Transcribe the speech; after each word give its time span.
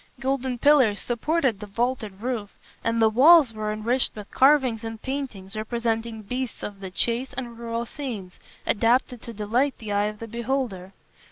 Golden 0.19 0.57
pillars 0.57 0.99
supported 0.99 1.59
the 1.59 1.67
vaulted 1.67 2.21
roof, 2.23 2.57
and 2.83 2.99
the 2.99 3.07
walls 3.07 3.53
were 3.53 3.71
enriched 3.71 4.15
with 4.15 4.31
carvings 4.31 4.83
and 4.83 4.99
paintings 4.99 5.55
representing 5.55 6.23
beasts 6.23 6.63
of 6.63 6.79
the 6.79 6.89
chase 6.89 7.33
and 7.37 7.59
rural 7.59 7.85
scenes, 7.85 8.39
adapted 8.65 9.21
to 9.21 9.31
delight 9.31 9.77
the 9.77 9.91
eye 9.91 10.05
of 10.05 10.17
the 10.17 10.27
beholder. 10.27 10.93